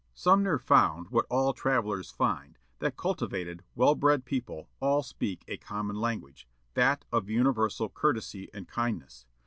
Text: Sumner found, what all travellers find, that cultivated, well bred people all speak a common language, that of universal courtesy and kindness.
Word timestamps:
Sumner 0.15 0.57
found, 0.57 1.11
what 1.11 1.27
all 1.29 1.53
travellers 1.53 2.09
find, 2.09 2.57
that 2.79 2.97
cultivated, 2.97 3.63
well 3.75 3.93
bred 3.93 4.25
people 4.25 4.67
all 4.79 5.03
speak 5.03 5.43
a 5.47 5.57
common 5.57 5.95
language, 5.95 6.47
that 6.73 7.05
of 7.11 7.29
universal 7.29 7.87
courtesy 7.87 8.49
and 8.51 8.67
kindness. 8.67 9.27